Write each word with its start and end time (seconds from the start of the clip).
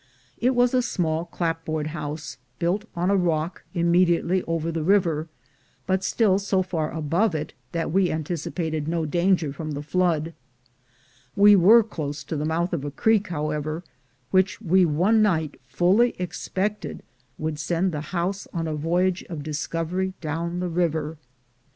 It 0.39 0.55
was 0.55 0.73
a 0.73 0.81
small 0.81 1.25
clapboard 1.25 1.85
house, 1.93 2.37
built 2.57 2.85
on 2.95 3.11
a 3.11 3.15
rock 3.15 3.63
immediately 3.75 4.41
over 4.47 4.71
the 4.71 4.81
river, 4.83 5.27
but 5.85 6.03
still 6.03 6.39
so 6.39 6.63
far 6.63 6.91
above 6.91 7.35
it 7.35 7.53
that 7.71 7.91
we 7.91 8.11
anticipated 8.11 8.87
no 8.87 9.05
danger 9.05 9.53
from 9.53 9.73
the 9.73 9.83
flood. 9.83 10.33
We 11.35 11.55
were 11.55 11.83
close 11.83 12.23
to 12.23 12.35
the 12.35 12.45
mouth 12.45 12.73
of 12.73 12.83
a 12.83 12.89
creek, 12.89 13.27
how 13.27 13.51
ever, 13.51 13.83
which 14.31 14.59
we 14.59 14.85
one 14.87 15.21
night 15.21 15.61
fully 15.67 16.15
expected 16.17 17.03
would 17.37 17.59
send 17.59 17.93
tiie 17.93 18.01
house 18.05 18.47
on 18.51 18.67
a 18.67 18.73
voyage 18.73 19.21
of 19.29 19.43
discovery 19.43 20.15
down 20.19 20.59
the 20.61 20.67
river. 20.69 21.19